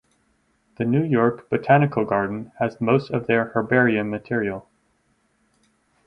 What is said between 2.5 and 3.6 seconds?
has most of their